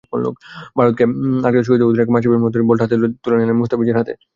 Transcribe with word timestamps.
ভারতকে 0.77 1.03
আটকাতে 1.39 1.65
শুরুতেই 1.67 1.87
অধিনায়ক 1.89 2.09
মাশরাফি 2.13 2.31
বিন 2.31 2.41
মুর্তজা 2.43 2.67
বলটা 2.69 2.85
তুলে 3.23 3.35
দিলেন 3.35 3.57
মুস্তাফিজের 3.59 3.97
হাতে। 3.99 4.13